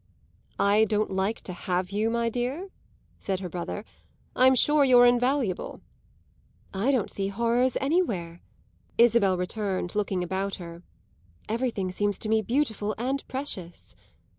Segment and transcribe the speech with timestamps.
[0.59, 2.69] "I don't like to have you, my dear?"
[3.19, 3.85] said her brother.
[4.35, 5.79] "I'm sure you're invaluable."
[6.73, 8.41] "I don't see any horrors anywhere,"
[8.97, 10.81] Isabel returned, looking about her.
[11.47, 13.95] "Everything seems to me beautiful and precious."